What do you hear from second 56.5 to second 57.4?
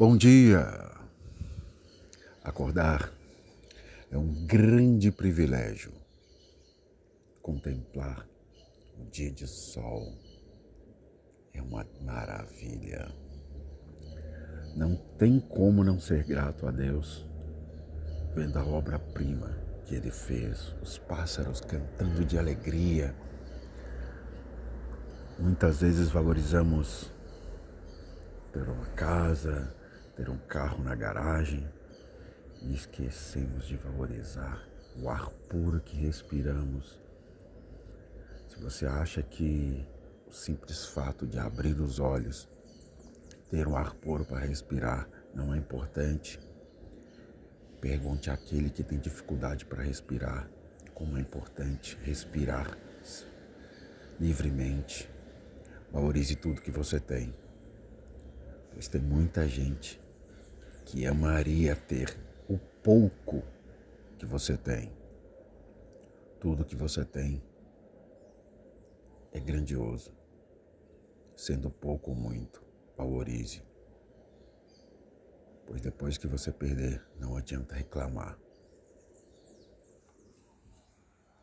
que você tem,